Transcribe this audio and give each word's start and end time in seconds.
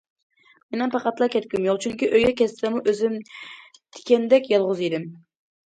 مېنىڭ 0.75 0.93
پەقەتلا 0.95 1.27
كەتكۈم 1.35 1.67
يوق، 1.67 1.83
چۈنكى 1.85 2.09
ئۆيگە 2.09 2.33
كەتسەممۇ 2.41 2.83
ئۆزۈم 2.89 3.21
تىكەندەك 3.29 4.53
يالغۇز 4.57 4.85
ئىدىم. 4.89 5.11